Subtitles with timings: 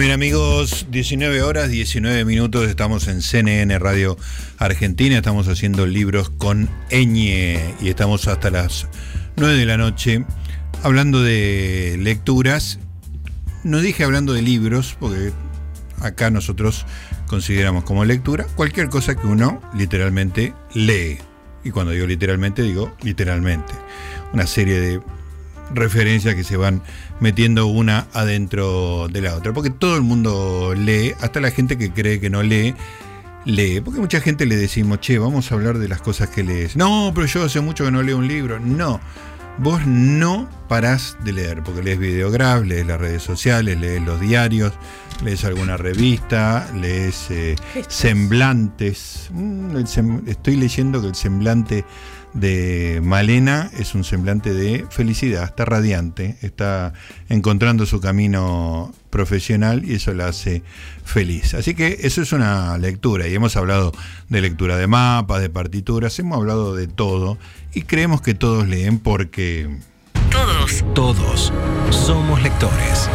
[0.00, 4.16] Bien amigos, 19 horas, 19 minutos, estamos en CNN Radio
[4.56, 8.88] Argentina, estamos haciendo libros con Eñe y estamos hasta las
[9.36, 10.24] 9 de la noche
[10.82, 12.78] hablando de lecturas.
[13.62, 15.32] No dije hablando de libros, porque
[16.00, 16.86] acá nosotros
[17.26, 21.18] consideramos como lectura cualquier cosa que uno literalmente lee.
[21.62, 23.74] Y cuando digo literalmente, digo literalmente.
[24.32, 25.02] Una serie de
[25.74, 26.82] referencias que se van
[27.20, 29.52] metiendo una adentro de la otra.
[29.52, 32.74] Porque todo el mundo lee, hasta la gente que cree que no lee,
[33.44, 33.80] lee.
[33.80, 36.76] Porque mucha gente le decimos, che, vamos a hablar de las cosas que lees.
[36.76, 38.58] No, pero yo hace mucho que no leo un libro.
[38.60, 39.00] No.
[39.58, 44.72] Vos no parás de leer, porque lees videografs, lees las redes sociales, lees los diarios,
[45.22, 47.56] lees alguna revista, lees eh,
[47.88, 49.28] semblantes.
[49.32, 49.76] Mm,
[50.26, 51.84] estoy leyendo que el semblante
[52.34, 56.92] de Malena es un semblante de felicidad, está radiante, está
[57.28, 60.62] encontrando su camino profesional y eso la hace
[61.04, 61.54] feliz.
[61.54, 63.92] Así que eso es una lectura y hemos hablado
[64.28, 67.38] de lectura de mapas, de partituras, hemos hablado de todo
[67.74, 69.68] y creemos que todos leen porque...
[70.30, 71.52] Todos, todos
[71.90, 73.10] somos lectores.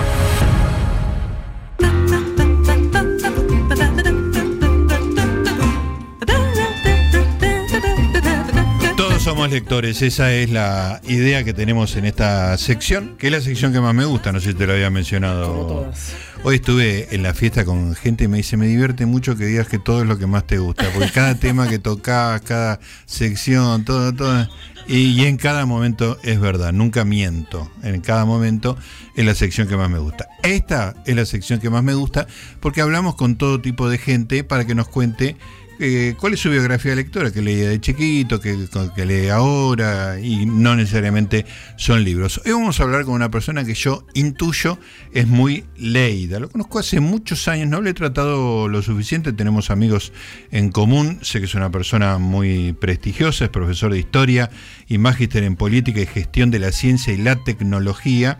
[9.45, 13.71] Somos lectores, esa es la idea que tenemos en esta sección, que es la sección
[13.71, 15.91] que más me gusta, no sé si te lo había mencionado.
[16.41, 19.67] Hoy estuve en la fiesta con gente y me dice, me divierte mucho que digas
[19.67, 23.85] que todo es lo que más te gusta, porque cada tema que tocas, cada sección,
[23.85, 24.47] todo, todo,
[24.87, 28.77] y, y, en cada momento es verdad, nunca miento, en cada momento
[29.15, 30.27] es la sección que más me gusta.
[30.41, 32.25] Esta es la sección que más me gusta
[32.61, 35.37] porque hablamos con todo tipo de gente para que nos cuente
[35.79, 37.31] eh, ¿cuál es su biografía lectora?
[37.31, 38.57] Que leía de chiquito, que,
[38.95, 41.45] que, lee ahora, y no necesariamente
[41.75, 42.41] son libros.
[42.45, 44.77] Hoy vamos a hablar con una persona que yo intuyo
[45.13, 46.39] es muy leída.
[46.39, 50.13] Lo conozco hace muchos años, no le he tratado lo suficiente, tenemos amigos
[50.51, 54.49] en común, sé que es una persona muy prestigiosa, es profesor de historia
[54.87, 58.39] y magíster en política y gestión de la ciencia y la tecnología.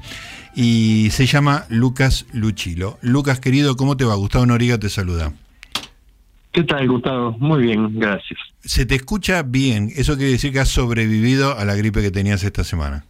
[0.55, 2.97] Y se llama Lucas Luchilo.
[3.01, 4.15] Lucas, querido, ¿cómo te va?
[4.15, 5.33] Gustavo Noriga te saluda.
[6.55, 7.35] ¿Qué tal, Gustavo?
[7.38, 8.39] Muy bien, gracias.
[8.61, 9.91] Se te escucha bien.
[9.93, 13.03] Eso quiere decir que has sobrevivido a la gripe que tenías esta semana.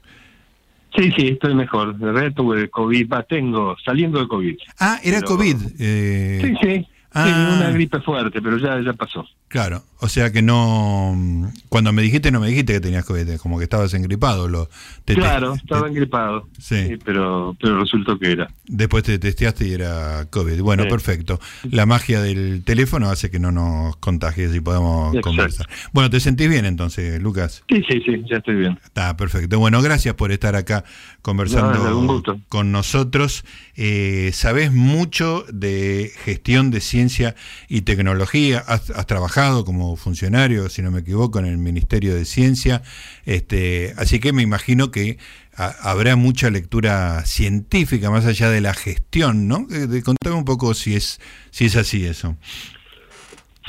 [0.97, 1.95] Sí, sí, estoy mejor.
[1.95, 4.56] De verdad tuve COVID, va, tengo, saliendo de COVID.
[4.79, 5.57] Ah, era COVID.
[5.78, 6.41] Eh...
[6.41, 6.88] Sí, sí.
[7.13, 7.57] Ah.
[7.59, 9.28] una gripe fuerte, pero ya, ya pasó.
[9.47, 11.51] Claro, o sea que no.
[11.69, 14.50] Cuando me dijiste, no me dijiste que tenías COVID, como que estabas engripado.
[14.50, 14.69] Lo,
[15.06, 16.50] claro, estaba engripado.
[16.59, 16.97] Sí.
[17.06, 18.50] pero, pero resultó que era.
[18.66, 20.59] Después te testeaste y era COVID.
[20.61, 21.39] Bueno, perfecto.
[21.69, 25.67] La magia del teléfono hace que no nos contagies y podamos conversar.
[25.94, 27.63] Bueno, ¿te sentís bien entonces, Lucas?
[27.69, 28.79] Sí, sí, sí, ya estoy bien.
[28.83, 29.59] Está perfecto.
[29.59, 30.83] Bueno, gracias por estar acá
[31.22, 33.45] conversando con nosotros.
[33.75, 37.35] Eh, sabés mucho de gestión de ciencia
[37.69, 38.59] y tecnología.
[38.59, 39.34] Has, has trabajado
[39.66, 42.81] como funcionario, si no me equivoco, en el Ministerio de Ciencia.
[43.25, 45.18] Este, así que me imagino que
[45.57, 49.66] habrá mucha lectura científica más allá de la gestión, ¿no?
[49.68, 51.19] De, contame un poco si es,
[51.51, 52.38] si es así eso.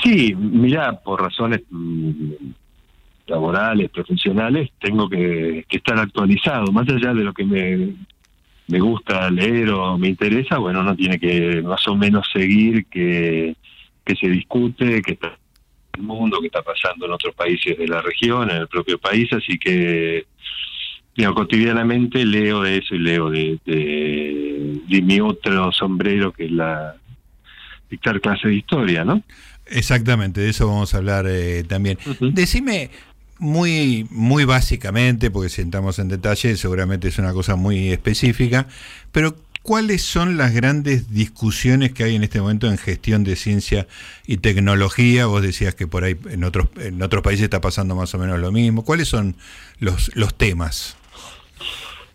[0.05, 2.33] Sí, mira, por razones mm,
[3.27, 7.93] laborales, profesionales, tengo que, estar actualizado, más allá de lo que me,
[8.69, 13.57] me gusta leer o me interesa, bueno, uno tiene que más o menos seguir que,
[14.05, 15.37] que se discute, que está
[15.97, 19.33] el mundo, que está pasando en otros países de la región, en el propio país,
[19.33, 20.27] así que
[21.17, 26.97] digo, cotidianamente leo de eso y leo de, de, mi otro sombrero, que es la
[27.91, 29.23] dictar clase de historia, ¿no?
[29.67, 31.99] Exactamente, de eso vamos a hablar eh, también.
[32.21, 32.91] Decime
[33.39, 38.67] muy, muy básicamente, porque si entramos en detalle, seguramente es una cosa muy específica,
[39.13, 39.37] pero
[39.67, 43.89] ¿Cuáles son las grandes discusiones que hay en este momento en gestión de ciencia
[44.25, 45.27] y tecnología?
[45.27, 48.39] Vos decías que por ahí en otros, en otros países está pasando más o menos
[48.39, 48.85] lo mismo.
[48.85, 49.35] ¿Cuáles son
[49.81, 50.97] los, los temas?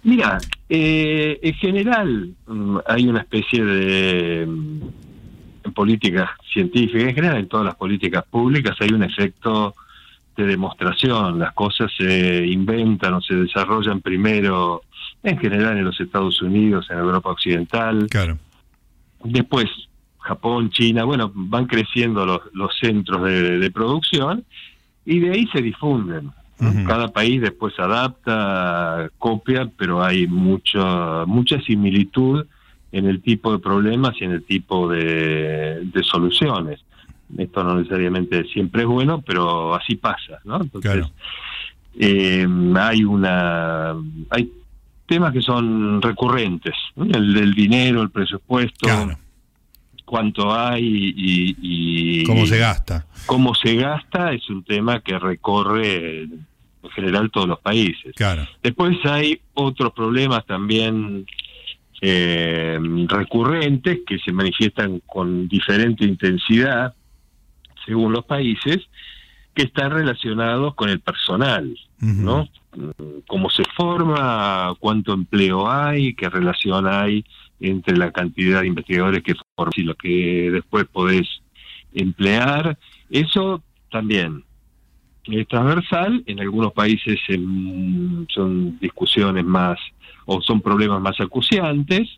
[0.03, 0.37] Mira,
[0.69, 7.65] eh, en general mm, hay una especie de mm, políticas científicas, en general en todas
[7.65, 9.75] las políticas públicas hay un efecto
[10.37, 11.37] de demostración.
[11.37, 14.83] Las cosas se inventan o se desarrollan primero
[15.23, 18.07] en general en los Estados Unidos, en Europa Occidental.
[18.09, 18.37] Claro.
[19.23, 19.69] Después,
[20.19, 24.43] Japón, China, bueno, van creciendo los, los centros de, producción
[25.05, 26.31] y de ahí se difunden.
[26.85, 32.45] Cada país después adapta, copia, pero hay mucho, mucha similitud
[32.91, 36.79] en el tipo de problemas y en el tipo de, de soluciones.
[37.37, 40.61] Esto no necesariamente siempre es bueno, pero así pasa, ¿no?
[40.61, 41.07] Entonces,
[41.99, 43.95] eh, hay una
[44.29, 44.51] hay
[45.11, 48.87] temas que son recurrentes, el del dinero, el presupuesto,
[50.05, 53.05] cuánto hay y, cómo se gasta.
[53.25, 58.13] Cómo se gasta es un tema que recorre en general todos los países.
[58.15, 58.47] Claro.
[58.63, 61.25] Después hay otros problemas también
[61.99, 62.79] eh,
[63.09, 66.93] recurrentes que se manifiestan con diferente intensidad
[67.85, 68.77] según los países,
[69.53, 72.47] que están relacionados con el personal, ¿no?
[73.27, 77.25] Cómo se forma, cuánto empleo hay, qué relación hay
[77.59, 81.27] entre la cantidad de investigadores que forman y lo que después podés
[81.93, 82.77] emplear.
[83.09, 83.61] Eso
[83.91, 84.43] también
[85.25, 89.77] es transversal, en algunos países son discusiones más
[90.25, 92.09] o son problemas más acuciantes.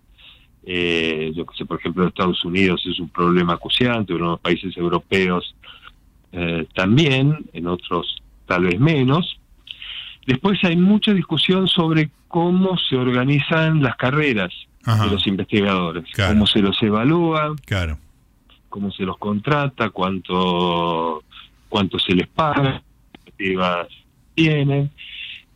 [0.65, 4.39] Eh, yo que sé, por ejemplo, en Estados Unidos es un problema acuciante, en los
[4.39, 5.55] países europeos
[6.33, 9.39] eh, también, en otros tal vez menos.
[10.25, 14.51] Después hay mucha discusión sobre cómo se organizan las carreras
[14.85, 17.97] de los investigadores, cómo se los evalúa, claro.
[18.69, 21.23] cómo se los contrata, cuánto,
[21.69, 22.81] cuánto se les paga,
[23.37, 23.55] qué
[24.35, 24.89] tienen.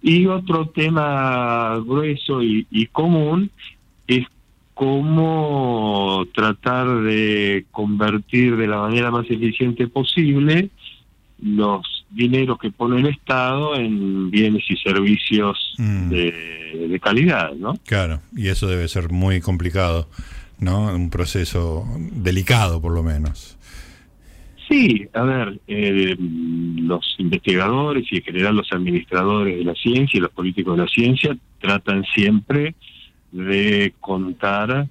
[0.02, 3.50] Y otro tema grueso y, común
[4.06, 4.26] es
[4.78, 10.70] cómo tratar de convertir de la manera más eficiente posible
[11.42, 16.10] los dineros que pone el Estado en bienes y servicios mm.
[16.10, 17.74] de, de, calidad, ¿no?
[17.86, 20.10] Claro, y eso debe ser muy complicado,
[20.60, 20.94] ¿no?
[20.94, 23.58] Un proceso delicado, por lo menos.
[24.70, 30.22] Sí, a ver, eh, los investigadores y en general los administradores de la ciencia y
[30.22, 32.76] los políticos de la ciencia tratan siempre
[33.38, 34.88] de contar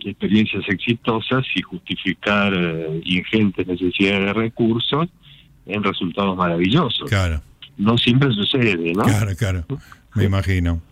[0.00, 5.08] experiencias exitosas y justificar eh, ingentes necesidades de recursos
[5.66, 7.08] en resultados maravillosos.
[7.08, 7.40] Claro.
[7.78, 9.04] No siempre sucede, ¿no?
[9.04, 9.66] Claro, claro,
[10.14, 10.82] me imagino.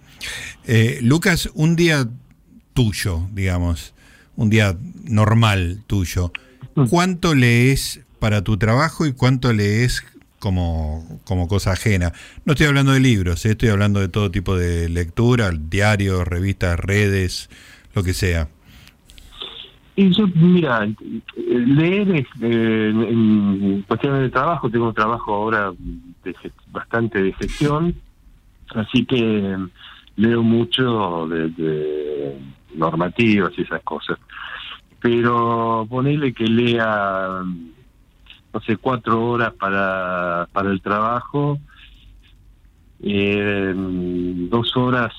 [0.66, 2.08] Eh, Lucas, un día
[2.72, 3.94] tuyo, digamos,
[4.36, 6.32] un día normal tuyo,
[6.74, 6.86] Mm.
[6.86, 10.04] ¿Cuánto lees para tu trabajo y cuánto lees
[10.42, 12.12] como, como cosa ajena?
[12.44, 16.80] No estoy hablando de libros, eh, estoy hablando de todo tipo de lectura, diarios, revistas,
[16.80, 17.48] redes,
[17.94, 18.48] lo que sea.
[19.96, 20.88] Yo, mira,
[21.36, 25.72] leer eh, en cuestiones de trabajo, tengo trabajo ahora
[26.72, 27.94] bastante de gestión,
[28.74, 29.56] así que
[30.16, 32.36] leo mucho de
[32.74, 34.18] normativas y esas cosas
[35.02, 37.42] pero ponele que lea,
[38.52, 41.58] no sé, cuatro horas para, para el trabajo,
[43.02, 45.12] eh, dos horas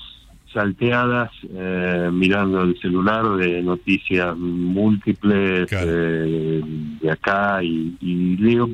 [0.52, 6.62] salteadas eh, mirando el celular de noticias múltiples eh,
[7.00, 8.68] de acá y, y, leo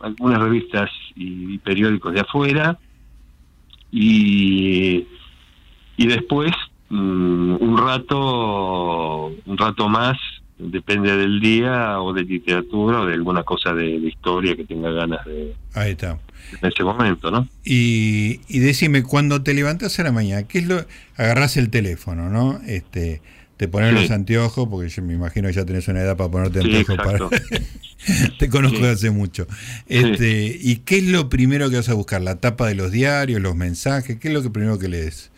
[0.00, 2.78] algunas revistas y periódicos de afuera
[3.90, 5.06] y,
[5.96, 6.52] y después
[6.88, 10.16] Mm, un rato, un rato más,
[10.58, 15.24] depende del día, o de literatura, o de alguna cosa de, historia que tenga ganas
[15.24, 15.54] de.
[15.74, 16.18] Ahí está.
[16.62, 17.48] En ese momento, ¿no?
[17.64, 20.84] Y, y decime, cuando te levantas a la mañana, ¿qué es lo.
[21.16, 22.60] Agarrás el teléfono, ¿no?
[22.66, 23.20] Este.
[23.56, 26.60] Te pones los anteojos, porque yo me imagino que ya tenés una edad para ponerte
[26.60, 27.18] anteojos para.
[28.38, 29.46] te conozco de hace mucho.
[29.86, 32.20] Este, ¿Y qué es lo primero que vas a buscar?
[32.20, 34.18] ¿La tapa de los diarios, los mensajes?
[34.18, 35.30] ¿Qué es lo que primero que lees?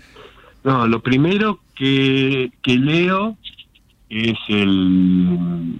[0.64, 3.38] No, lo primero que, que leo
[4.08, 5.74] es el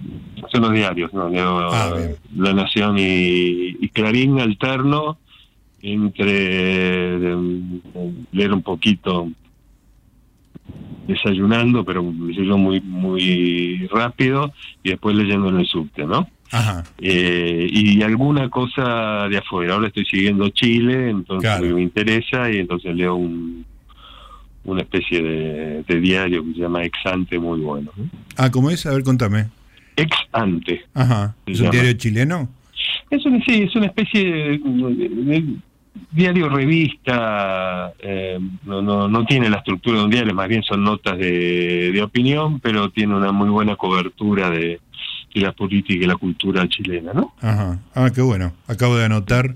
[0.51, 1.29] son los diarios, ¿no?
[1.29, 1.95] Leo ah,
[2.35, 5.17] La Nación y, Clarín alterno
[5.81, 7.17] entre
[8.31, 9.29] leer un poquito
[11.07, 16.27] desayunando, pero leyendo muy muy rápido y después leyendo en el subte, ¿no?
[16.51, 16.83] Ajá.
[16.97, 19.75] Eh, y alguna cosa de afuera.
[19.75, 23.65] Ahora estoy siguiendo Chile, entonces me interesa y entonces leo un,
[24.63, 27.91] una especie de, diario que se llama Ex Ante, muy bueno.
[28.37, 28.85] Ah, ¿cómo es?
[28.85, 29.47] A ver, contame.
[29.95, 30.85] Ex Ante.
[30.93, 31.35] Ajá.
[31.45, 32.49] ¿Es un diario chileno?
[33.09, 35.57] Es una, sí, es una especie de,
[36.11, 40.83] diario revista, eh, no, no, no tiene la estructura de un diario, más bien son
[40.83, 44.79] notas de, de opinión, pero tiene una muy buena cobertura de,
[45.33, 47.33] de, la política y la cultura chilena, ¿no?
[47.41, 48.53] Ajá, ah, qué bueno.
[48.67, 49.55] Acabo de anotar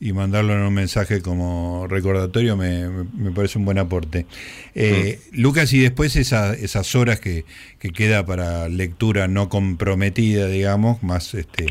[0.00, 4.26] y mandarlo en un mensaje como recordatorio me, me parece un buen aporte.
[4.74, 7.44] Eh, Lucas, y después esas horas que,
[7.78, 11.66] que, queda para lectura no comprometida, digamos, más este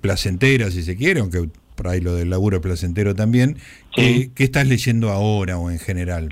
[0.00, 3.56] placentera si se quiere, aunque por ahí lo del laburo es placentero también,
[3.92, 6.28] ¿qué, estás leyendo ahora o en general?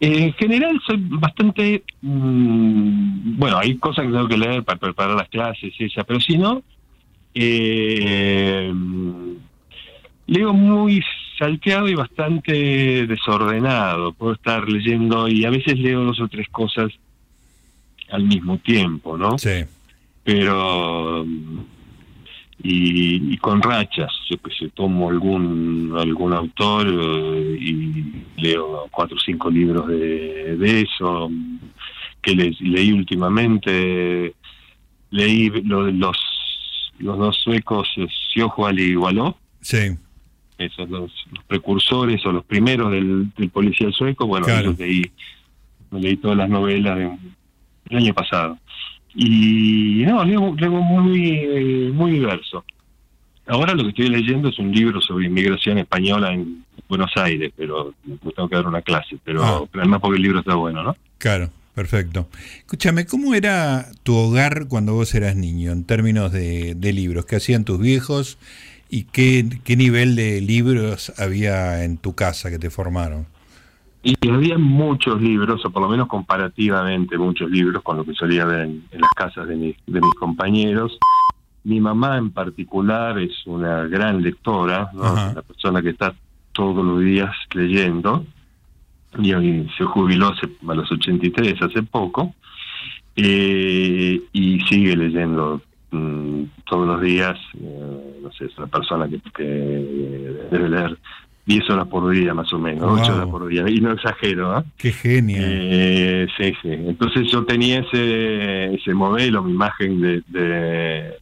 [0.00, 1.82] En general soy bastante...
[2.00, 6.38] Mm, bueno, hay cosas que tengo que leer para preparar las clases, esa, pero si
[6.38, 6.62] no...
[7.34, 8.72] Eh,
[10.26, 11.02] leo muy
[11.38, 14.12] salteado y bastante desordenado.
[14.12, 16.90] Puedo estar leyendo y a veces leo dos o tres cosas
[18.10, 19.36] al mismo tiempo, ¿no?
[19.38, 19.64] Sí.
[20.24, 21.24] Pero
[22.62, 29.16] y, y con rachas, yo que sé, tomo algún algún autor eh, y leo cuatro
[29.16, 31.30] o cinco libros de, de eso
[32.22, 34.34] que le- leí últimamente,
[35.10, 36.16] leí lo los
[36.98, 39.96] los dos suecos eh, Siojual y Waló, Sí.
[40.58, 44.74] Esos los, los precursores o los primeros del, del policial sueco, bueno, Claro.
[44.76, 44.84] yo
[45.98, 47.18] leí, todas las novelas de-
[47.90, 48.58] del año pasado.
[49.14, 52.64] Y no, leo, leo muy, muy diverso.
[53.46, 57.94] Ahora lo que estoy leyendo es un libro sobre inmigración española en Buenos Aires, pero
[58.04, 59.62] me tengo que dar una clase, pero, Ah.
[59.70, 60.96] pero además porque el libro está bueno, ¿no?
[61.18, 62.28] Claro, perfecto.
[62.58, 67.24] Escúchame, ¿cómo era tu hogar cuando vos eras niño en términos de, de libros?
[67.24, 68.38] ¿Qué hacían tus viejos
[68.88, 73.26] y qué, qué nivel de libros había en tu casa que te formaron?
[74.02, 78.44] Y había muchos libros, o por lo menos comparativamente muchos libros, con lo que solía
[78.44, 80.96] ver en, en las casas de, mi- de mis compañeros.
[81.64, 85.02] Mi mamá en particular es una gran lectora, ¿no?
[85.32, 86.14] Una persona que está
[86.52, 88.24] todos los días leyendo,
[89.18, 92.32] y hoy se jubiló hace- a los 83, hace poco,
[93.16, 99.20] eh, y sigue leyendo mm, todos los días, eh, no sé, es una persona que,
[99.34, 99.42] que
[100.50, 100.98] debe leer
[101.46, 103.00] 10 horas por día más o menos, Wow.
[103.00, 104.62] 8 horas por día, y no exagero, ¿eh?
[104.76, 105.36] Qué genio.
[105.40, 106.68] Eh, sí, sí.
[106.72, 111.14] Entonces yo tenía ese, ese modelo, mi imagen de, de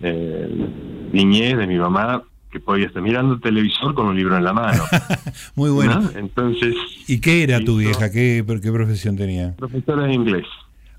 [0.00, 0.68] eh,
[1.12, 4.52] niñez de mi mamá, que podía estar mirando el televisor con un libro en la
[4.52, 4.84] mano.
[5.56, 6.00] Muy bueno.
[6.02, 6.10] ¿no?
[6.18, 6.74] Entonces,
[7.08, 8.10] ¿Y qué era tu vieja?
[8.12, 9.56] ¿Qué, qué profesión tenía?
[9.56, 10.46] profesora de inglés.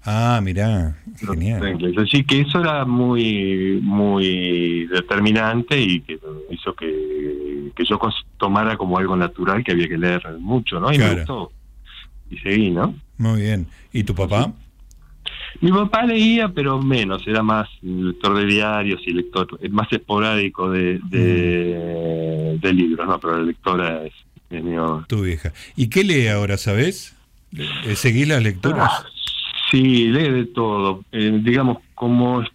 [0.05, 1.79] Ah, mirá, genial.
[1.98, 6.19] Así que eso era muy, muy determinante y que
[6.50, 8.00] hizo que, que yo
[8.38, 10.91] tomara como algo natural que había que leer mucho, ¿no?
[10.91, 11.13] Y Claro.
[11.13, 11.51] me gustó.
[12.29, 12.95] Y seguí, ¿no?
[13.17, 13.67] Muy bien.
[13.93, 14.51] ¿Y tu papá?
[15.62, 21.00] Mi papá leía, pero menos, era más lector de diarios y lector más esporádico de,
[21.10, 23.19] de, de libros, ¿no?
[23.19, 24.13] Pero la lectora es,
[24.50, 25.05] es mío.
[25.07, 25.53] Tu vieja.
[25.77, 27.15] ¿Y qué lee ahora, sabes?
[27.51, 28.89] ¿Le- ¿Seguís las lecturas?
[28.91, 29.05] Ah,
[29.73, 31.03] sí, lee de todo.
[31.11, 32.49] Eh, digamos, como es-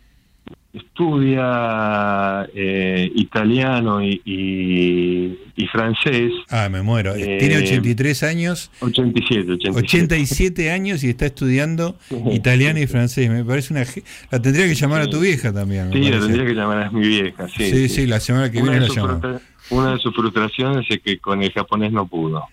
[0.73, 7.15] estudia eh, italiano y, y, y francés, Ah, me muero.
[7.15, 9.79] Eh, Tiene 83 años, 87, 87.
[9.87, 11.97] 87 años y está estudiando
[12.33, 13.29] italiano y francés.
[13.31, 13.85] Me parece una...
[14.31, 15.91] La tendría que llamar a tu vieja también.
[15.93, 17.71] Sí, la tendría que llamar a mi vieja, sí.
[17.71, 19.41] Sí, sí, la semana que Una viene la llamo.
[19.71, 22.45] una de sus frustraciones es que con el japonés no pudo.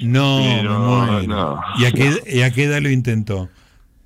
[0.00, 1.60] No, Pero, no.
[1.78, 3.48] ¿Y, a qué, y a qué edad lo intentó?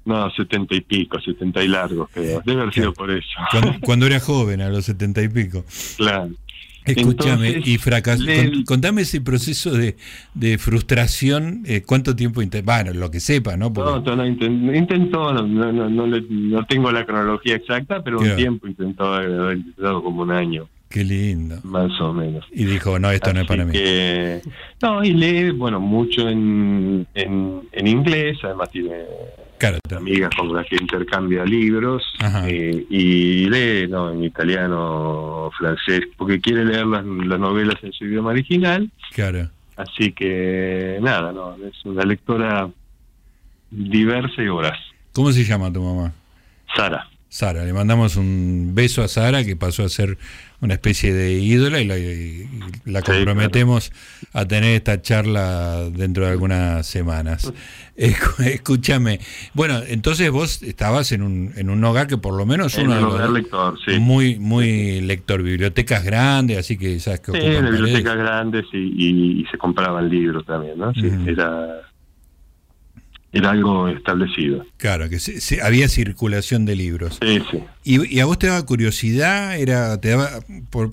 [0.04, 2.42] No, setenta y pico, setenta y largos, creo.
[2.44, 3.26] Debe haber sido por eso.
[3.50, 5.64] Cuando, cuando era joven, a los 70 y pico.
[5.96, 6.30] claro.
[6.86, 8.24] Escúchame, Entonces, y fracasó.
[8.26, 9.96] con- contame ese proceso de,
[10.34, 12.70] de frustración, eh, ¿cuánto tiempo intentó?
[12.70, 13.72] Bueno, lo que sepa, ¿no?
[13.72, 17.54] Porque- No, no, no, inten- intentó, no, no, no, no le- no tengo la cronología
[17.56, 18.34] exacta, pero Claro.
[18.34, 19.22] un tiempo intentó,
[19.54, 21.58] intentado como un año, Qué lindo.
[21.64, 22.44] más o menos.
[22.52, 23.72] Y dijo, no, esto no es Así para mí.
[23.72, 24.42] que-
[24.82, 28.92] no, y lee, bueno, mucho en, en, en inglés, además tiene
[29.64, 32.02] Claro, amigas con las que intercambia libros
[32.46, 38.04] eh, y lee no, en italiano, francés, porque quiere leer las, las novelas en su
[38.04, 38.90] idioma original.
[39.12, 39.48] claro.
[39.76, 42.68] Así que nada, no, es una lectora
[43.70, 44.78] diversa y voraz.
[45.12, 46.12] ¿Cómo se llama tu mamá?
[46.76, 47.08] Sara.
[47.34, 50.18] Sara, le mandamos un beso a Sara, que pasó a ser
[50.60, 52.48] una especie de ídola y la, y
[52.84, 53.90] la Sí, comprometemos
[54.32, 57.52] a tener esta charla dentro de algunas semanas.
[57.96, 59.18] Escu- Escúchame.
[59.52, 63.00] Bueno, entonces vos estabas en un, en un hogar que por lo menos En uno
[63.00, 63.98] los hogar lector, sí.
[63.98, 69.46] muy muy lector, bibliotecas grandes, así que sabes que Sí, bibliotecas grandes y, y- y
[69.50, 70.94] se compraban libros también, ¿no?
[70.94, 71.80] Sí, era,
[73.34, 74.64] era algo establecido.
[74.78, 77.18] Claro, que se- se- había circulación de libros.
[77.20, 77.58] Sí, sí.
[77.84, 79.58] ¿Y, y a vos te daba curiosidad?
[79.58, 80.30] Era, te daba,
[80.70, 80.92] por,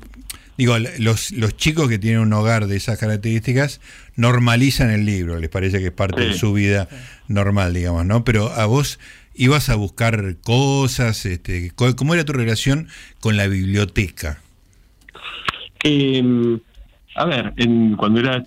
[0.57, 3.79] digo, los, los chicos que tienen un hogar de esas características
[4.15, 6.89] normalizan el libro, les parece que es parte de su vida
[7.27, 8.23] normal, digamos, ¿no?
[8.25, 8.99] Pero a vos
[9.33, 12.87] ibas a buscar cosas, este, co- ¿cómo era tu relación
[13.21, 14.39] con la biblioteca?
[15.83, 16.57] Eh,
[17.15, 18.43] a ver, en, cuando era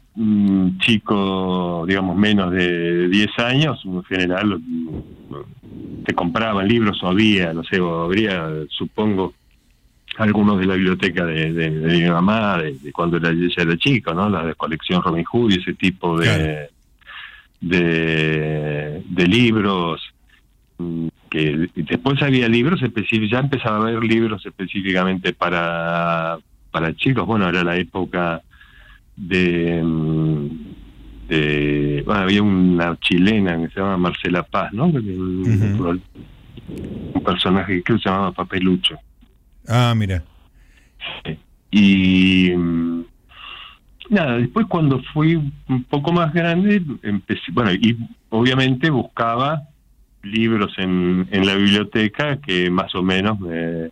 [0.79, 4.61] chico, digamos, menos de 10 años, en general
[6.05, 9.35] te compraban libros o había, no sé, o habría, supongo,
[10.19, 13.77] algunos de la biblioteca de, de- de mi mamá, de, de cuando era, ella era
[13.77, 14.29] chico, ¿no?
[14.29, 16.69] La de colección Robin Hood y ese tipo de, Claro.
[17.61, 20.01] de, de libros.
[20.79, 26.39] mm, que después había libros específicos, ya empezaba a haber libros específicamente para,
[26.71, 27.27] para chicos.
[27.27, 28.41] Bueno, era la época
[29.17, 30.49] de, mm,
[31.29, 34.87] de había una chilena que se llama Marcela Paz, ¿no?
[34.87, 36.03] Un,
[37.25, 38.99] personaje que se llamaba Papelucho.
[39.67, 40.23] Ah, mira.
[41.71, 43.05] Y mm,
[44.11, 47.97] nada, después cuando fui un poco más grande, empecé, bueno, y
[48.31, 49.63] obviamente buscaba
[50.23, 53.91] libros en, en la biblioteca que más o menos me,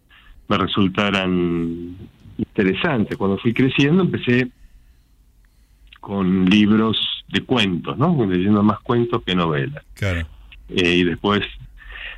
[0.49, 1.97] me resultaran
[2.39, 3.17] interesantes.
[3.17, 4.51] Cuando fui creciendo empecé
[6.03, 8.27] con libros de cuentos, ¿no?
[8.27, 9.85] Leyendo más cuentos que novelas.
[9.95, 10.27] Claro.
[10.69, 11.43] Eh, y después,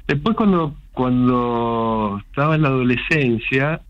[0.09, 3.83] después cuando cuando estaba en la adolescencia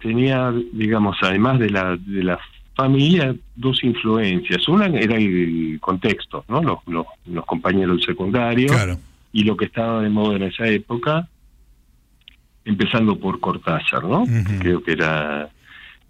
[0.00, 2.40] tenía, digamos, además de la de la
[2.74, 4.66] familia, dos influencias.
[4.68, 6.62] Una era el contexto, ¿no?
[6.62, 6.78] Los,
[7.26, 8.72] los, compañeros del secundario
[9.32, 11.28] y lo que estaba de moda en esa época,
[12.64, 14.24] empezando por Cortázar, ¿no?
[14.60, 15.50] Creo que era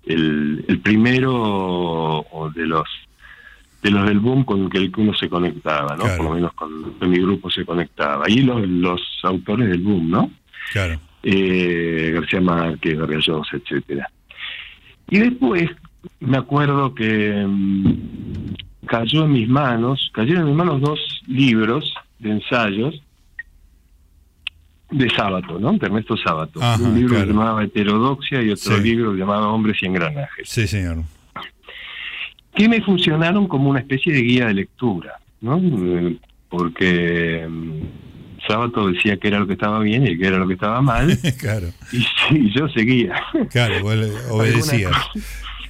[0.06, 2.88] el, el primero de los
[3.82, 6.04] de los del boom con el que uno se conectaba, ¿no?
[6.16, 8.30] Por lo menos con, mi grupo se conectaba.
[8.30, 10.30] Y los, los autores del boom, ¿no?
[10.70, 11.00] Claro.
[11.24, 14.08] Eh, García Márquez, García etcétera.
[15.10, 15.68] Y después
[16.20, 22.30] me acuerdo que mm, cayó en mis manos, cayeron en mis manos dos libros de
[22.30, 23.02] ensayos
[24.92, 25.72] de Sábato, ¿no?
[25.72, 26.60] De Ernesto Sábato.
[26.60, 30.48] un libro que se llamaba Heterodoxia y otro libro que se llamaba Hombres y Engranajes.
[30.48, 31.02] Sí, señor
[32.54, 35.61] que me funcionaron como una especie de guía de lectura, ¿no?
[36.49, 37.82] Porque mm,
[38.47, 41.16] Sábado decía que era lo que estaba bien y que era lo que estaba mal.
[41.38, 41.68] claro.
[41.92, 43.14] Y, yo seguía.
[43.50, 43.87] Claro,
[44.30, 44.90] obedecía.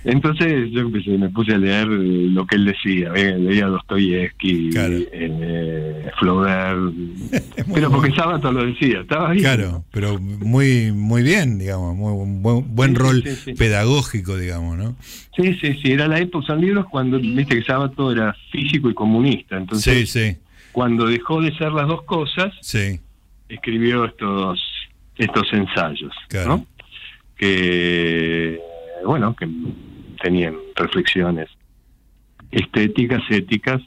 [0.05, 6.93] Entonces yo me puse a leer lo que él decía, leía Dostoyevsky, eh, Flaubert,
[7.75, 9.45] pero porque Sábato lo decía, estaba bien.
[9.45, 13.23] Claro, pero muy muy bien, digamos, muy buen, buen rol
[13.57, 14.97] pedagógico, digamos, ¿no?
[15.37, 18.95] Sí, sí, sí, era la época, son libros cuando, viste que Sábato era físico y
[18.95, 20.37] comunista, entonces sí,
[20.73, 22.99] cuando dejó de ser las dos cosas, sí.
[23.49, 24.61] escribió estos
[25.17, 26.13] estos ensayos,
[26.47, 26.67] ¿no?
[27.37, 28.59] Que,
[29.05, 29.49] bueno, que
[30.23, 31.49] tenían reflexiones
[32.51, 33.83] estéticas, éticas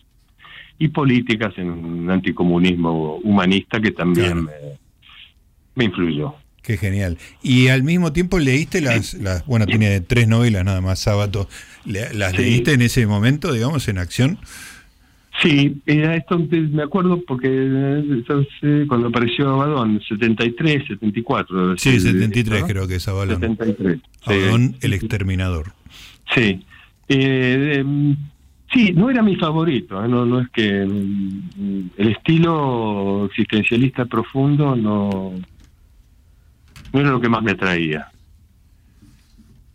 [0.78, 4.48] y políticas en un anticomunismo humanista que también
[5.76, 6.36] me, influyó.
[6.62, 7.17] Qué genial.
[7.43, 11.48] Y al mismo tiempo leíste las, las bueno, tiene tres novelas nada más, Sábato.
[11.86, 14.39] ¿Las leíste en ese momento, digamos, en acción?
[15.41, 17.48] Sí, era esto me acuerdo porque
[18.88, 21.78] cuando apareció Abadón, 73, 74.
[21.78, 23.41] Sí, 73 creo que es Abadón.
[23.41, 24.00] 73.
[24.24, 25.74] Abadón, el exterminador.
[26.34, 26.66] Sí.
[27.08, 28.16] Eh, em,
[28.74, 30.08] sí, no era mi favorito, ¿eh?
[30.08, 35.34] no, no es que mm, el estilo existencialista profundo no,
[36.94, 38.12] no era lo que más me atraía.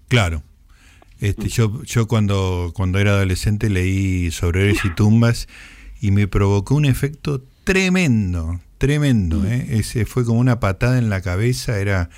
[0.08, 0.42] Claro.
[1.20, 5.48] Este, yo, yo cuando, cuando era adolescente leí sobre héroes y tumbas
[6.00, 9.44] y me provocó un efecto tremendo, tremendo.
[9.46, 9.66] ¿eh?
[9.70, 12.08] Ese fue como una patada en la cabeza, era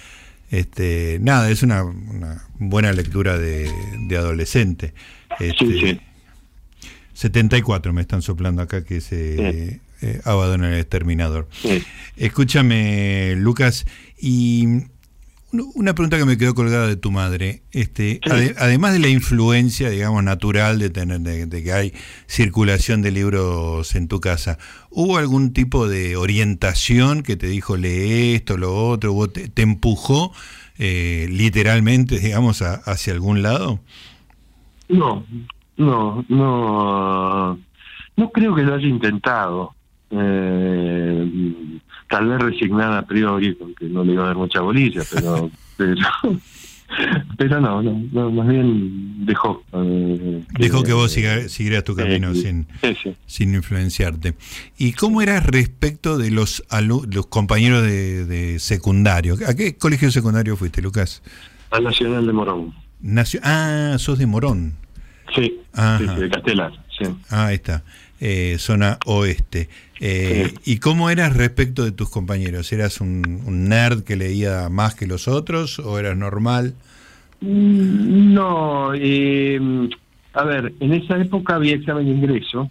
[0.53, 1.83] este, nada, es una,
[2.59, 3.71] buena lectura de,
[4.17, 4.93] adolescente.
[5.41, 5.99] Este,
[7.15, 11.49] 74 me están soplando acá que se eh, abandona el exterminador.
[12.19, 13.87] Escúchame, Lucas,
[14.21, 14.67] y
[15.53, 18.21] una pregunta que me quedó colgada de tu madre, este,
[18.57, 21.93] además de la influencia, digamos, natural de tener, de, que hay
[22.27, 24.59] circulación de libros en tu casa,
[24.91, 30.33] ¿hubo algún tipo de orientación que te dijo lee esto, lo otro, o te, empujó
[30.79, 33.81] eh, literalmente, digamos, hacia algún lado?
[34.89, 35.25] No,
[35.77, 37.59] no, no,
[38.17, 39.75] no creo que lo haya intentado.
[40.11, 41.72] Eh,
[42.13, 45.51] tal vez resignada a priori, porque no le iba a dar mucha bolilla, pero
[47.39, 49.65] pero, no, no, más bien dejó.
[49.73, 52.67] Eh, dejó que vos siguieras tu camino sin,
[53.25, 54.35] sin influenciarte.
[54.77, 56.63] ¿Y cómo eras respecto de los,
[57.11, 59.37] los compañeros de, secundario?
[59.49, 61.23] ¿A qué colegio secundario fuiste, Lucas?
[61.71, 62.75] Al Nacional de Morón.
[63.43, 64.75] ah, sos de Morón.
[65.35, 67.07] Sí, de Castelar, sí.
[67.31, 67.83] Ah, ahí está.
[68.25, 69.69] Eh, zona oeste.
[69.99, 72.73] Eh, ¿Y cómo eras respecto de tus compañeros?
[72.73, 73.21] ¿Eras un,
[73.69, 76.75] nerd que leía más que los otros o eras normal?
[77.41, 79.61] Mm, no, eh,
[80.35, 82.71] a ver, en esa época había examen de ingreso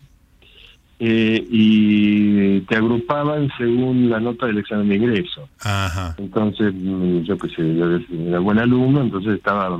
[1.00, 5.50] y te agrupaban según la nota del examen de ingreso.
[5.60, 6.16] Ajá.
[6.18, 9.78] Entonces, mm, yo qué sé, yo era buen alumno, entonces estaba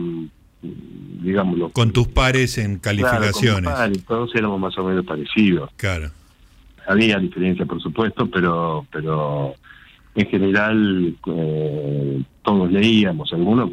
[0.62, 1.70] digámoslo.
[1.72, 3.72] Con tus pares en calificaciones.
[4.06, 5.70] todos éramos más o menos parecidos.
[5.78, 6.12] Claro.
[6.88, 9.56] Había diferencia, por supuesto, pero pero
[10.16, 13.70] en general eh, todos leíamos, algunos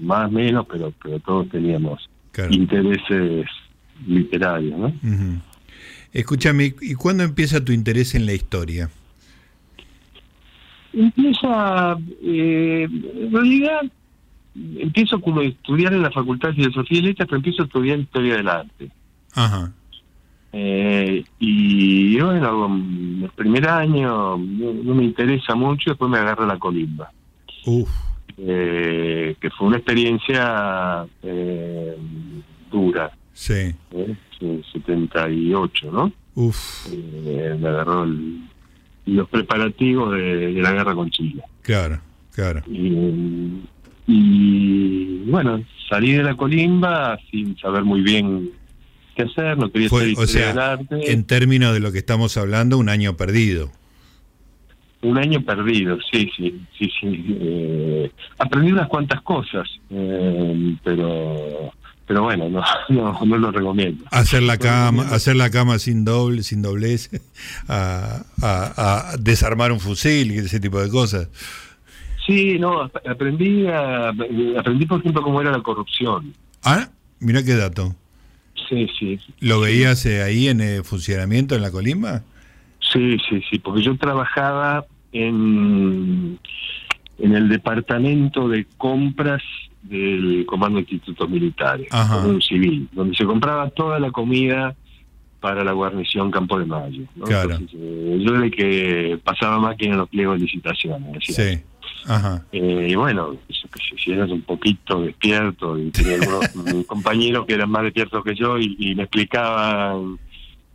[0.00, 2.08] más o menos, pero pero todos teníamos
[2.50, 3.46] intereses
[4.06, 4.92] literarios, ¿no?
[6.12, 8.90] Escúchame, ¿y cuándo empieza tu interés en la historia?
[10.92, 13.80] Empieza, eh, en realidad,
[14.54, 17.98] empiezo como a estudiar en la Facultad de Filosofía y Letras, pero empiezo a estudiar
[17.98, 18.90] Historia del Arte.
[19.34, 19.72] Ajá.
[20.54, 22.66] Eh, y bueno,
[23.24, 27.10] el primer año no, no me interesa mucho, después me agarra la colimba.
[27.64, 27.88] Uf.
[28.38, 31.96] eh, que fue una experiencia eh,
[32.70, 33.72] dura, Sí.
[33.92, 34.16] ¿eh?
[34.38, 36.12] Sí, 78, ¿no?
[36.34, 36.86] Uf.
[36.92, 38.42] Eh, me agarró el-
[39.06, 41.42] los preparativos de, de la guerra con Chile.
[41.62, 41.98] Claro,
[42.34, 42.62] claro.
[42.68, 43.62] Y,
[44.12, 48.50] y, bueno, salí de la colimba sin saber muy bien
[49.16, 51.12] qué hacer, no quería Fue, ser o del sea, arte.
[51.12, 53.70] en términos de lo que estamos hablando, un año perdido.
[55.02, 57.36] Un año perdido, sí, sí, sí, sí.
[57.40, 61.72] Eh, aprendí unas cuantas cosas, eh, pero
[62.06, 64.04] pero bueno, no, no, no lo recomiendo.
[64.10, 67.10] Hacer la cama, hacer la cama sin doble, sin doblez,
[67.68, 71.28] a, a- a desarmar un fusil y ese tipo de cosas.
[72.26, 74.10] Sí, no, ap- aprendí, a-
[74.58, 76.32] aprendí por ejemplo cómo era la corrupción.
[76.64, 76.88] Ah,
[77.20, 77.94] mira qué dato.
[78.68, 82.22] Sí, sí, ¿Lo veías eh, ahí en el funcionamiento en la colimba?
[82.92, 86.38] sí, sí, sí, porque yo trabajaba en,
[87.18, 89.42] en el departamento de compras
[89.82, 92.18] del Comando de Institutos Militares, Ajá.
[92.26, 94.74] un civil, donde se compraba toda la comida
[95.40, 97.02] para la guarnición Campo de Mayo.
[97.16, 97.24] ¿no?
[97.24, 97.50] Claro.
[97.54, 101.24] Entonces, eh, yo era el que pasaba máquina en los pliegos de licitaciones.
[101.26, 101.60] Sí.
[102.06, 102.44] Ajá.
[102.52, 107.46] Eh, y bueno, eso que si, si eras un poquito despierto, y tenía algunos compañeros
[107.46, 110.18] que eran más despiertos que yo y, y me explicaban,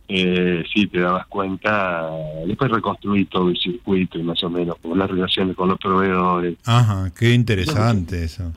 [0.08, 2.10] eh, sí, te dabas cuenta,
[2.46, 6.56] después reconstruí todo el circuito y más o menos, con las relaciones con los proveedores.
[6.64, 8.52] Ajá, qué interesante eso.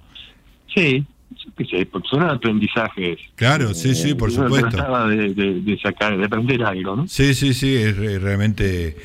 [0.73, 1.05] Sí,
[1.57, 3.19] qué sé, porque son aprendizajes.
[3.35, 4.69] Claro, sí, sí, por supuesto.
[4.69, 7.07] Trataba de, de- de sacar, de aprender algo, ¿no?
[7.07, 8.95] Sí, sí, sí, es re- realmente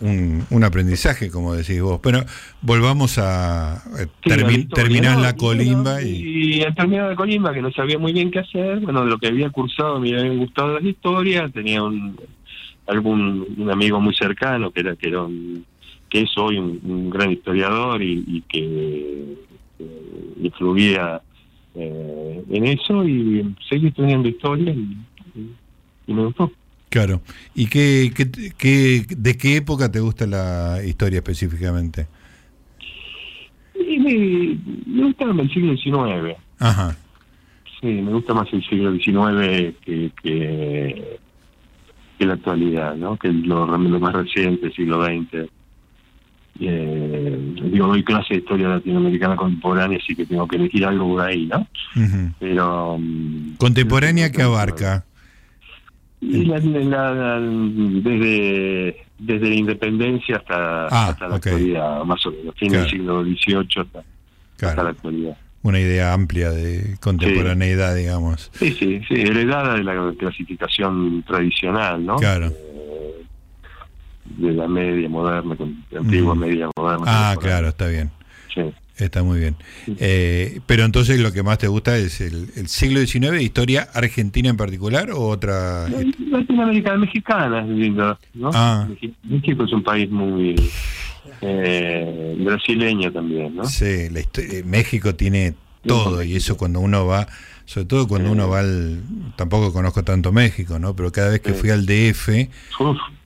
[0.00, 2.00] un, un aprendizaje, como decís vos.
[2.02, 2.24] Pero
[2.62, 6.56] volvamos a eh, Sí, termi- la colimba y...
[6.58, 9.18] y al terminar la colimba que no sabía muy bien qué hacer bueno de lo
[9.18, 12.16] que había cursado me habían gustado las historias tenía un
[12.86, 15.64] algún un amigo muy cercano que era que era un-
[16.08, 19.36] que es hoy un, un gran historiador y, y que
[19.78, 21.20] eh, influía
[21.74, 24.96] eh, en eso y seguí estudiando historia y,
[25.34, 25.50] y-
[26.06, 26.50] y me gustó
[26.88, 27.20] Claro.
[27.54, 28.28] ¿Y qué, qué,
[28.58, 32.06] qué- de qué época te gusta la historia específicamente?
[33.74, 36.96] y me, me gusta el siglo XIX Ajá,
[37.80, 41.18] Sí, me gusta más el siglo XIX que, que,
[42.18, 43.16] que la actualidad, ¿no?
[43.16, 45.48] Que lo, lo más reciente, el siglo XX.
[46.62, 51.22] Eh, digo, doy clase de historia latinoamericana contemporánea, así que tengo que elegir algo por
[51.22, 51.66] ahí, ¿no?
[52.38, 52.98] Pero...
[52.98, 55.04] mm, ¿Contemporánea que abarca?
[56.20, 62.30] Y la- la- la- desde, desde la independencia hasta, Ah, hasta la actualidad, más o
[62.30, 62.82] menos, fin Claro.
[62.84, 64.04] del siglo XVIII hasta,
[64.68, 65.36] hasta la actualidad.
[65.62, 68.50] una idea amplia de contemporaneidad, digamos.
[68.54, 72.16] Sí, sí, sí, heredada de la clasificación tradicional, ¿no?
[72.16, 72.48] Claro.
[72.48, 72.69] Eh,
[74.36, 77.04] de la media moderna, con la antigua media moderna.
[77.06, 78.10] Ah, claro, está bien.
[78.54, 78.62] Sí.
[78.96, 79.56] Está muy bien.
[79.98, 84.50] Eh, pero entonces lo que más te gusta es el, el siglo XIX, historia argentina
[84.50, 85.88] en particular o otra...
[85.88, 88.50] Latinoamericana, mexicana es lindo, ¿no?
[88.52, 88.86] Ah.
[89.24, 90.54] México es un país muy
[91.40, 93.64] eh, brasileño también, ¿no?
[93.64, 95.54] Sí, la histo- eh, México tiene
[95.86, 97.26] todo y eso cuando uno va,
[97.64, 99.02] sobre todo cuando uno va al...
[99.36, 100.94] Tampoco conozco tanto México, ¿no?
[100.94, 102.48] Pero cada vez que fui al DF,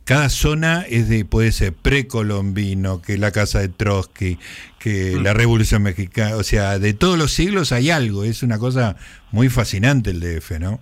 [0.04, 4.38] cada zona es de, puede ser precolombino, que la casa de Trotsky,
[4.78, 8.96] que la Revolución Mexicana, o sea, de todos los siglos hay algo, es una cosa
[9.32, 10.80] muy fascinante el DF, ¿no?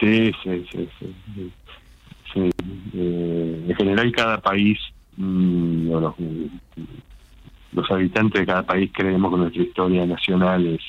[0.00, 1.52] sí, sí, sí, sí.
[2.32, 2.50] sí.
[2.94, 4.78] Eh, en general cada país,
[5.16, 6.14] mm, o los,
[7.72, 10.82] los habitantes de cada país creemos que nuestra historia nacional es,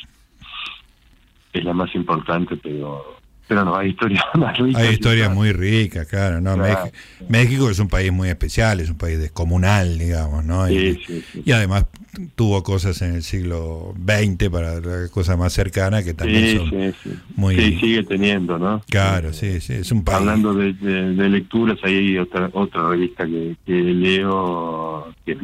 [1.54, 4.82] es la más importante, pero pero no, hay historias más ricas.
[4.84, 6.54] Hay y historias muy ricas, claro, ¿no?
[6.54, 6.92] Claro.
[7.30, 10.70] México es un país muy especial, es un país descomunal, digamos, ¿no?
[10.70, 11.42] Y, Sí, sí, sí.
[11.46, 11.86] y además
[12.36, 16.70] tuvo cosas en el siglo XX para la cosa más cercana que también Sí, son
[16.70, 17.10] sí, sí.
[17.36, 17.56] muy...
[17.56, 18.82] Sí, sigue teniendo, ¿no?
[18.88, 20.18] Claro, sí, sí, es un país...
[20.20, 25.42] Hablando de, de- de lecturas, ahí hay otra otra revista que, que leo, que es.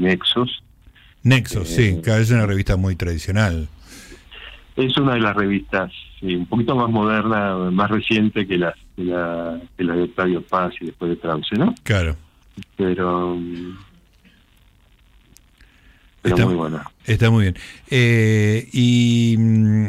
[1.24, 3.68] Nexos, sí, Eh, claro, es una revista muy tradicional.
[4.76, 9.04] Es una de las revistas sí, un poquito más moderna, más reciente que las que
[9.06, 11.74] la, que la de Octavio Paz y después de Trauce, ¿no?
[11.84, 12.16] Claro,
[12.78, 13.38] Pero,
[16.22, 16.84] pero Está- muy buena.
[17.06, 17.56] está muy bien.
[17.90, 19.86] Eh, y mm,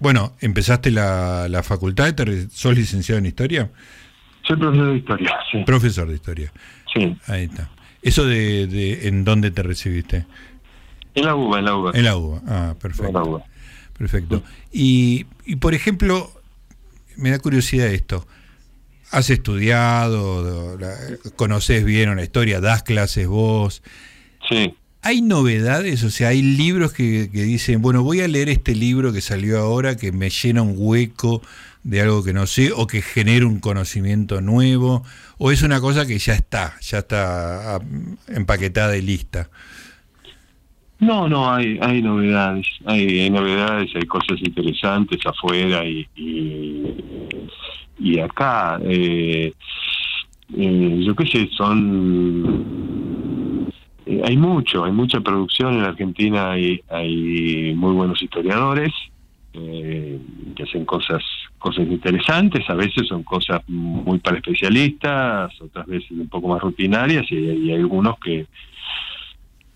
[0.00, 2.14] bueno, empezaste la, la facultad,
[2.50, 3.70] ¿sos licenciado en historia?
[4.46, 5.62] Soy profesor de historia, sí.
[5.64, 6.52] Profesor de historia.
[6.94, 7.16] Sí.
[7.26, 7.68] Ahí está.
[8.02, 10.26] ¿Eso de, de en dónde te recibiste?
[11.14, 11.90] En la UBA, en la UBA.
[11.94, 12.42] En la UBA.
[12.46, 13.22] Ah, En la perfecto.
[13.22, 13.44] UBA.
[14.00, 14.42] Perfecto.
[14.72, 16.32] Y, y por ejemplo,
[17.16, 18.26] me da curiosidad esto.
[19.10, 20.96] ¿Has estudiado, la-
[21.36, 23.82] conoces bien una historia, das clases vos?
[24.48, 24.74] Sí.
[25.02, 26.02] ¿Hay novedades?
[26.02, 29.58] O sea, hay libros que, que dicen, bueno, voy a leer este libro que salió
[29.58, 31.42] ahora, que me llena un hueco
[31.82, 35.04] de algo que no sé, o que genera un conocimiento nuevo,
[35.36, 37.80] o es una cosa que ya está, ya está ah,
[38.28, 39.50] empaquetada y lista.
[41.00, 46.06] No, no, hay, hay novedades, hay, novedades, hay cosas interesantes afuera y,
[47.98, 48.78] y, acá.
[48.84, 49.52] Eh,
[50.56, 52.86] eh, yo qué sé, son...
[54.04, 58.92] eh, hay mucho, hay mucha producción en Argentina, hay, hay muy buenos historiadores
[59.54, 60.20] eh,
[60.54, 61.22] que hacen cosas
[61.58, 67.30] cosas interesantes, a veces son cosas muy para especialistas, otras veces un poco más rutinarias
[67.30, 68.46] y hay algunos que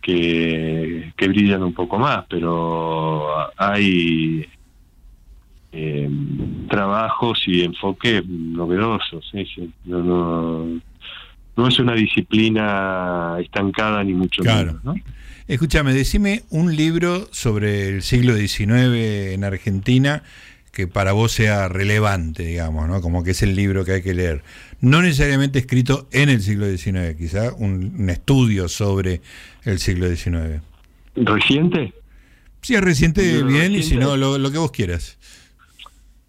[0.04, 4.46] que, que brillan un poco más, pero hay
[5.72, 6.08] eh,
[6.68, 9.26] trabajos y enfoques novedosos.
[9.32, 9.70] Sí, sí.
[9.86, 10.80] No, no,
[11.56, 14.66] no es una disciplina estancada ni mucho Claro.
[14.66, 14.84] menos.
[14.84, 14.94] ¿no?
[15.48, 20.22] Escúchame, decime un libro sobre el siglo XIX en Argentina
[20.74, 23.00] que para vos sea relevante, digamos, ¿no?
[23.00, 24.42] Como que es el libro que hay que leer.
[24.80, 29.20] No necesariamente escrito en el siglo XIX, quizá un, un estudio sobre
[29.64, 30.60] el siglo XIX.
[31.16, 31.92] ¿Reciente?
[32.60, 35.16] Si es reciente, bien, y si no, lo, lo que vos quieras.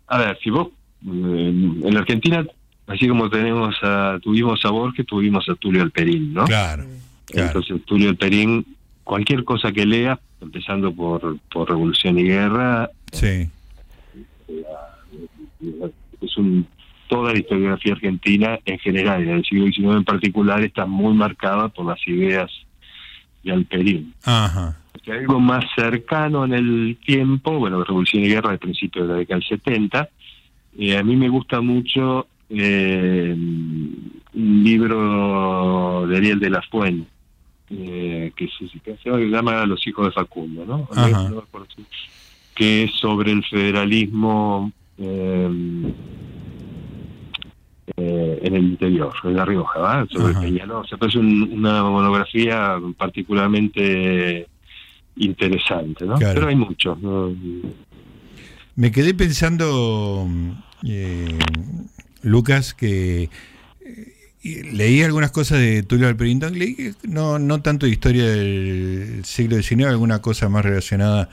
[0.08, 0.68] A ver, si vos
[1.06, 2.46] eh, en la Argentina,
[2.88, 6.46] así como tenemos a, tuvimos a Borges, tuvimos a Tulio Alperín, ¿no?
[6.46, 6.86] Claro,
[7.26, 7.48] claro.
[7.48, 8.66] Entonces, Tulio Alperín,
[9.04, 13.50] cualquier cosa que lea, empezando por, por Revolución y Guerra, Sí,
[16.22, 16.68] es un
[17.08, 21.14] toda la historiografía argentina en general, y en el siglo XIX en particular, está muy
[21.14, 22.52] marcada por las ideas
[23.44, 24.14] de Alperín.
[24.24, 29.14] ajá, Que algo más cercano en el tiempo, bueno, Revolución y Guerra de principios de
[29.14, 30.10] la década del 70,
[30.78, 37.08] eh, a mí me gusta mucho eh, un libro de Ariel de la Fuente,
[37.70, 40.90] eh, que, se, que se llama Los hijos de Facundo, ¿no?
[40.92, 41.32] Ajá.
[42.56, 45.50] Que es sobre el federalismo eh,
[47.98, 50.06] eh, en el interior, en La Rioja, ¿va?
[50.10, 50.42] sobre Ajá.
[50.42, 50.98] Peñalosa.
[50.98, 54.48] Pero es un- una monografía particularmente
[55.18, 56.16] interesante, ¿no?
[56.16, 56.34] Claro.
[56.36, 57.00] Pero hay muchos.
[57.02, 57.34] ¿no?
[58.76, 60.28] Me quedé pensando,
[60.84, 61.38] eh,
[62.24, 63.30] Lucas, que
[63.86, 69.56] eh, leí algunas cosas de Tulio Alperín, leí no, no tanto de historia del siglo
[69.62, 71.30] XIX, alguna cosa más relacionada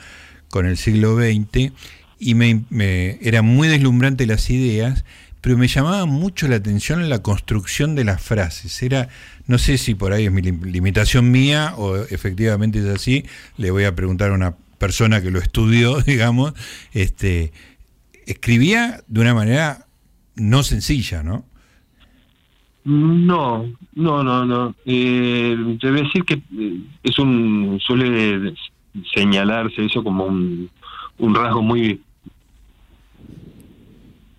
[0.53, 1.73] con el siglo XX,
[2.19, 5.05] y me, me- era muy deslumbrante las ideas,
[5.41, 8.83] pero me llamaba mucho la atención la construcción de las frases.
[8.83, 9.09] Era,
[9.47, 13.25] no sé si por ahí es mi lim- limitación mía o efectivamente es así,
[13.57, 16.53] le voy a preguntar a una persona que lo estudió, digamos,
[16.93, 17.53] este,
[18.27, 19.87] escribía de una manera
[20.37, 21.47] no sencilla, ¿no?
[22.85, 24.75] No, no, no, no.
[24.85, 28.55] Eh, decir que eh, es un suele
[29.15, 30.69] señalarse eso como un,
[31.19, 32.01] un rasgo muy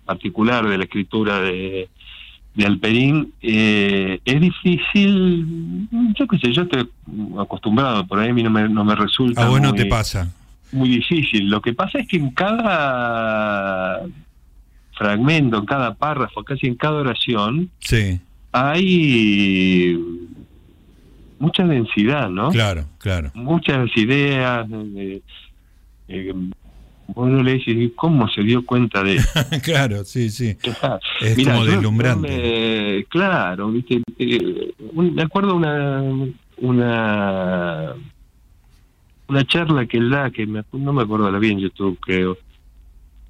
[0.04, 1.88] particular de la escritura de,
[2.54, 3.32] de Alperín.
[3.42, 5.88] Eh, es difícil,
[6.18, 6.88] yo qué sé, yo estoy
[7.40, 9.86] acostumbrado, por ahí a mí no me, no me resulta A vos no muy- te
[9.86, 10.32] pasa.
[10.72, 11.48] muy difícil.
[11.48, 14.02] Lo que pasa es que en cada
[14.92, 18.20] fragmento, en cada párrafo, casi en cada oración, Sí,
[18.52, 19.98] hay
[21.44, 22.50] mucha densidad, ¿no?
[22.50, 23.30] claro, claro.
[23.34, 24.66] Muchas ideas.
[24.96, 25.20] eh,
[26.08, 26.32] eh,
[27.08, 29.28] vos lo lees y decís, ¿cómo se dio cuenta de eso?
[29.62, 30.54] claro, sí, sí.
[30.62, 30.98] Claro.
[31.20, 32.28] Es Mirá, como deslumbrante.
[32.28, 34.00] me- claro, ¿viste?
[34.18, 36.02] Eh, un- me acuerdo una
[36.58, 37.94] una
[39.26, 42.36] una charla que él da, que me- no me acuerdo la vi en YouTube, creo,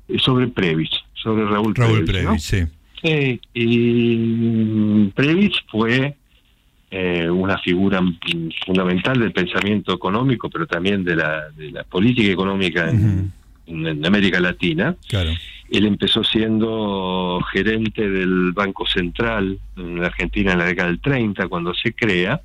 [0.09, 2.25] eh, sobre Previs, sobre Raúl, Raúl Previs.
[2.25, 2.31] ¿no?
[2.31, 2.65] Previs, sí.
[3.03, 6.17] Sí, y Previs fue
[6.97, 8.01] eh, una figura
[8.65, 13.33] fundamental del pensamiento económico, pero también de la, de la política económica en,
[13.67, 14.95] en- en América Latina.
[15.09, 15.31] Claro.
[15.71, 21.49] Él empezó siendo gerente del Banco Central en la Argentina en la década del 30,
[21.49, 22.41] cuando se crea,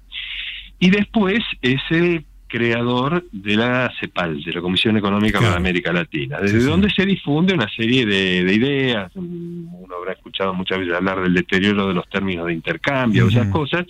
[0.80, 5.52] y después es el creador de la CEPAL, de la Comisión Económica Claro.
[5.54, 6.70] para América Latina, desde Sí, sí.
[6.72, 9.12] donde se difunde una serie de, de ideas.
[9.14, 13.32] Uno habrá escuchado muchas veces hablar del deterioro de los términos de intercambio, Ujú.
[13.38, 13.86] esas cosas.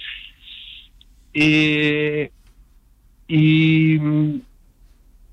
[1.33, 2.31] Eh,
[3.27, 4.41] y mm,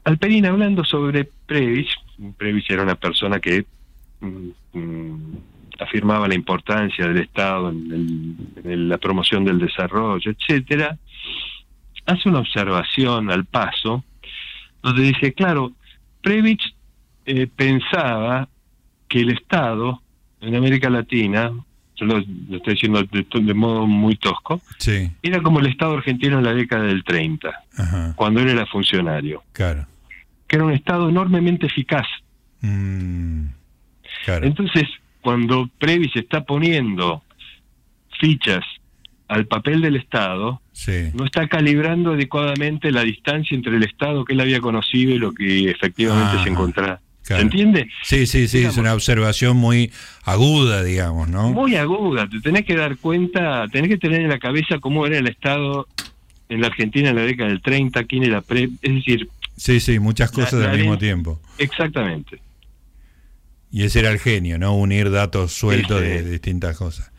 [0.05, 1.89] Alperín hablando sobre Previs,
[2.37, 3.65] Previs era una persona que
[4.21, 5.37] mm, mm,
[5.81, 10.99] afirmaba la importancia del Estado en, en la promoción del desarrollo, etcétera,
[12.07, 14.05] hace una observación al paso
[14.83, 15.73] donde dice, claro,
[16.23, 16.75] Previch
[17.25, 18.49] eh, pensaba
[19.09, 20.01] que el Estado
[20.41, 21.53] en América Latina,
[21.97, 24.61] yo lo, estoy diciendo de, modo muy tosco,
[25.23, 27.65] era como el Estado argentino en la década del 30,
[28.15, 29.43] cuando él era funcionario.
[29.53, 29.87] Claro.
[30.47, 32.07] Que era un Estado enormemente eficaz.
[32.61, 33.47] Mm,
[34.43, 34.85] Entonces,
[35.21, 37.23] cuando Previs está poniendo
[38.21, 38.65] fichas
[39.29, 40.61] al papel del Estado,
[41.15, 45.33] no está calibrando adecuadamente la distancia entre el Estado que él había conocido y lo
[45.33, 47.01] que efectivamente se encontraba.
[47.35, 47.89] ¿Se entiende?
[48.05, 49.91] Sí, sí, sí, es una observación muy
[50.23, 51.51] aguda, digamos, ¿no?
[51.51, 55.19] Muy aguda, te tenés que dar cuenta, tenés que tener en la cabeza cómo era
[55.19, 55.89] el Estado
[56.49, 58.69] en la Argentina en la década del 30, quién era pre...
[58.81, 59.29] Es decir...
[59.57, 61.41] Sí, sí, muchas cosas al mismo tiempo.
[61.59, 62.41] Exactamente.
[63.73, 64.77] Y ese era el genio, ¿no?
[64.77, 67.11] Unir datos sueltos de, distintas cosas.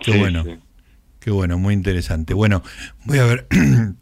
[0.00, 0.44] Qué bueno.
[1.20, 2.34] Qué bueno, muy interesante.
[2.34, 2.64] Bueno,
[3.04, 3.46] voy a ver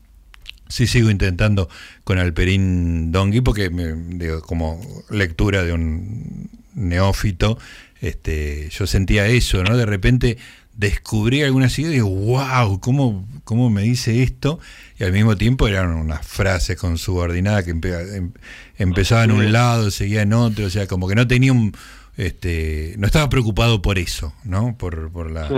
[0.71, 1.69] si sigo intentando
[2.05, 4.81] con Alperín Dongui, porque me, como
[5.11, 7.59] lectura de un neófito,
[8.01, 9.77] este, yo sentía eso, ¿no?
[9.77, 10.39] De repente
[10.75, 14.61] descubrí algunas ideas y digo, wow, ¿cómo, ¿cómo me dice esto?
[14.99, 18.33] Y al mismo tiempo eran unas frases con subordinada que em,
[18.79, 21.77] empezaba en un lado, seguía en otro, o sea, como que no tenía un...
[22.17, 24.77] Este, no estaba preocupado por eso, ¿no?
[24.77, 25.49] Por, por la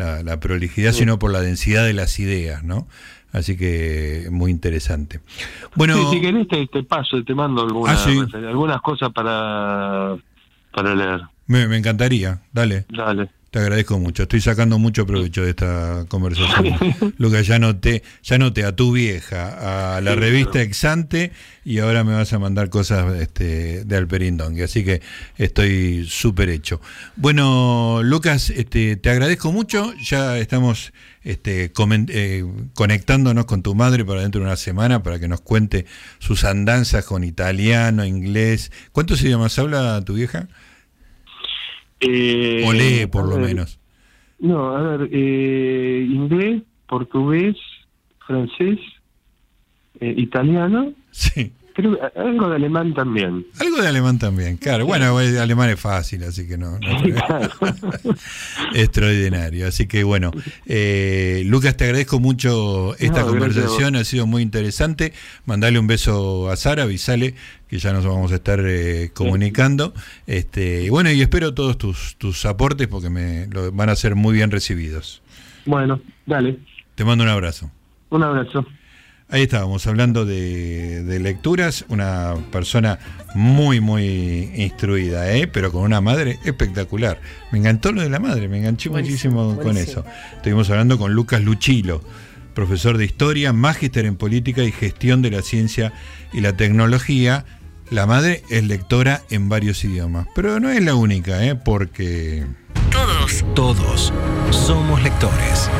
[0.00, 2.88] la, prolijidad, sino por la densidad de las ideas, ¿no?
[3.32, 5.20] Así que muy interesante.
[5.76, 10.16] Bueno, si querés te, paso, te mando algunas, ah, algunas cosas para,
[10.72, 11.22] para leer.
[11.46, 12.86] Me, me encantaría, dale.
[12.88, 13.30] Dale.
[13.50, 16.78] Te agradezco mucho, estoy sacando mucho provecho de esta conversación.
[17.18, 21.32] Lucas, ya noté, ya noté a tu vieja, a la revista Exante
[21.64, 25.02] y ahora me vas a mandar cosas este, de Alperindong, así que
[25.36, 26.80] estoy súper hecho.
[27.16, 30.92] Bueno, Lucas, este, te agradezco mucho, ya estamos
[31.24, 35.86] este, eh, conectándonos con tu madre para dentro de una semana para que nos cuente
[36.20, 38.70] sus andanzas con italiano, inglés.
[38.92, 40.46] ¿Cuántos idiomas habla tu vieja?
[42.00, 43.78] Eh, o lee por lo menos.
[44.38, 47.56] No, a ver, eh, inglés, portugués,
[48.26, 48.78] francés,
[50.00, 50.92] eh, italiano.
[51.10, 51.52] Sí.
[51.74, 53.46] Creo algo de alemán también.
[53.58, 54.86] Algo de alemán también, claro.
[54.86, 56.78] Bueno, alemán es fácil, así que no.
[58.74, 59.66] Extraordinario.
[59.66, 60.30] Así que bueno,
[60.66, 65.12] eh, Lucas, te agradezco mucho esta conversación, ha sido muy interesante.
[65.46, 67.34] Mandale un beso a Sara, avisale
[67.68, 69.94] que ya nos vamos a estar eh, comunicando.
[70.26, 74.16] Este, y bueno, y espero todos tus, tus aportes porque me lo, van a ser
[74.16, 75.22] muy bien recibidos.
[75.66, 76.58] Bueno, dale.
[76.96, 77.70] Te mando un abrazo.
[78.10, 78.66] Un abrazo.
[79.32, 82.98] Ahí estábamos hablando de, lecturas, una persona
[83.34, 85.46] muy, muy instruida, ¿eh?
[85.46, 87.20] pero con una madre espectacular.
[87.52, 90.04] Me encantó lo de la madre, me enganché muchísimo con eso.
[90.34, 92.02] Estuvimos hablando con Lucas Luchilo,
[92.54, 95.92] profesor de historia, magíster en política y gestión de la ciencia
[96.32, 97.44] y la tecnología.
[97.88, 101.54] La madre es lectora en varios idiomas, pero no es la única, ¿eh?
[101.54, 102.46] porque...
[102.90, 104.12] Todos, todos
[104.50, 105.70] somos lectores.